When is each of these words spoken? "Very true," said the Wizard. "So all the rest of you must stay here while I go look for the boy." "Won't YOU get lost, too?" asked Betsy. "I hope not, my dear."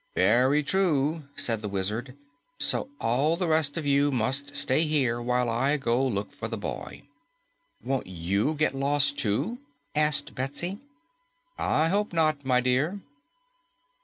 "Very 0.15 0.63
true," 0.63 1.25
said 1.35 1.61
the 1.61 1.69
Wizard. 1.69 2.17
"So 2.57 2.89
all 2.99 3.37
the 3.37 3.47
rest 3.47 3.77
of 3.77 3.85
you 3.85 4.11
must 4.11 4.55
stay 4.55 4.81
here 4.83 5.21
while 5.21 5.47
I 5.47 5.77
go 5.77 6.03
look 6.03 6.31
for 6.31 6.47
the 6.47 6.57
boy." 6.57 7.03
"Won't 7.83 8.07
YOU 8.07 8.55
get 8.55 8.73
lost, 8.73 9.19
too?" 9.19 9.59
asked 9.93 10.33
Betsy. 10.33 10.79
"I 11.55 11.89
hope 11.89 12.13
not, 12.13 12.43
my 12.43 12.61
dear." 12.61 12.99